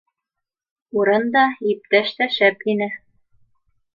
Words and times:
Урын 1.01 1.25
да, 1.35 1.43
иптәш 1.73 2.11
тә 2.21 2.29
шәп 2.39 2.67
ине. 2.75 2.91